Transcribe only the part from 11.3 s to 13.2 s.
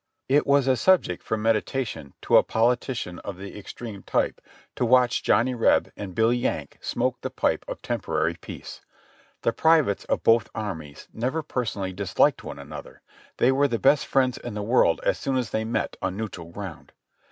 personally dis liked one another;